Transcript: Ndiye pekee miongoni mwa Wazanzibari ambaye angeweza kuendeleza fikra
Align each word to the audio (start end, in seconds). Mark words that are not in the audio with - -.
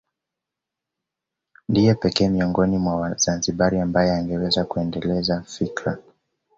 Ndiye 1.69 1.93
pekee 1.95 2.29
miongoni 2.29 2.77
mwa 2.77 2.95
Wazanzibari 2.95 3.79
ambaye 3.79 4.11
angeweza 4.13 4.65
kuendeleza 4.65 5.41
fikra 5.41 5.97